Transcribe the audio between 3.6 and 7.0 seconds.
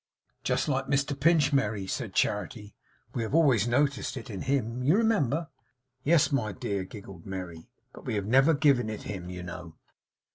noticed it in him, you remember?' 'Yes, my dear,'